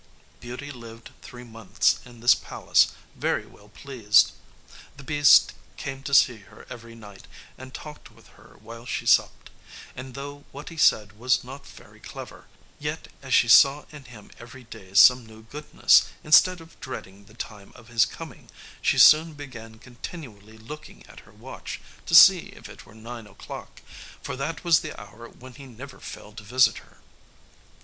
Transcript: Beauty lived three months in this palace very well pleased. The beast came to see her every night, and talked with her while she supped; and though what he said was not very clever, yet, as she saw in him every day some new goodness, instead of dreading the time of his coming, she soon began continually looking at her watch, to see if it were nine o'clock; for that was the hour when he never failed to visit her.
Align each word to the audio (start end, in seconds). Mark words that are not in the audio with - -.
Beauty 0.39 0.71
lived 0.71 1.11
three 1.21 1.43
months 1.43 1.99
in 2.05 2.21
this 2.21 2.33
palace 2.33 2.87
very 3.15 3.45
well 3.45 3.69
pleased. 3.69 4.31
The 4.97 5.03
beast 5.03 5.53
came 5.77 6.01
to 6.01 6.13
see 6.15 6.37
her 6.37 6.65
every 6.71 6.95
night, 6.95 7.27
and 7.55 7.71
talked 7.71 8.09
with 8.09 8.29
her 8.29 8.57
while 8.61 8.87
she 8.87 9.05
supped; 9.05 9.51
and 9.95 10.15
though 10.15 10.43
what 10.51 10.69
he 10.69 10.75
said 10.77 11.19
was 11.19 11.43
not 11.43 11.67
very 11.67 11.99
clever, 11.99 12.45
yet, 12.79 13.09
as 13.21 13.31
she 13.35 13.47
saw 13.47 13.85
in 13.91 14.05
him 14.05 14.31
every 14.39 14.63
day 14.63 14.95
some 14.95 15.23
new 15.23 15.43
goodness, 15.43 16.09
instead 16.23 16.61
of 16.61 16.79
dreading 16.79 17.25
the 17.25 17.35
time 17.35 17.71
of 17.75 17.89
his 17.89 18.03
coming, 18.03 18.49
she 18.81 18.97
soon 18.97 19.33
began 19.35 19.77
continually 19.77 20.57
looking 20.57 21.05
at 21.05 21.19
her 21.19 21.31
watch, 21.31 21.79
to 22.07 22.15
see 22.15 22.47
if 22.57 22.67
it 22.67 22.87
were 22.87 22.95
nine 22.95 23.27
o'clock; 23.27 23.83
for 24.19 24.35
that 24.35 24.63
was 24.63 24.79
the 24.79 24.99
hour 24.99 25.29
when 25.29 25.53
he 25.53 25.67
never 25.67 25.99
failed 25.99 26.37
to 26.37 26.43
visit 26.43 26.79
her. 26.79 26.97